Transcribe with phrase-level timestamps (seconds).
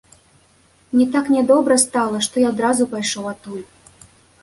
[0.93, 3.65] Мне так нядобра стала, што я адразу пайшоў адтуль.